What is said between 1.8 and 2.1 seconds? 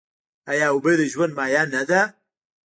ده؟